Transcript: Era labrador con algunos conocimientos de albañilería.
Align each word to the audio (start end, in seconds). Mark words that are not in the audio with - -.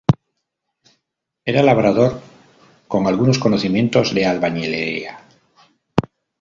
Era 1.45 1.61
labrador 1.61 2.19
con 2.87 3.05
algunos 3.05 3.37
conocimientos 3.37 4.15
de 4.15 4.25
albañilería. 4.25 5.19